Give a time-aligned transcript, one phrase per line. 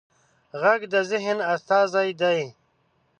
[0.61, 2.39] غږ د ذهن استازی دی